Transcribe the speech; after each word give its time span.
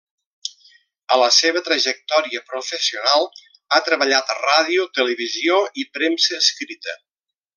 A 1.15 1.17
la 1.23 1.27
seva 1.35 1.61
trajectòria 1.67 2.41
professional 2.53 3.29
ha 3.77 3.81
treballat 3.91 4.33
a 4.35 4.39
ràdio, 4.41 4.89
televisió 5.01 5.61
i 5.85 5.87
premsa 6.01 6.43
escrita. 6.45 6.99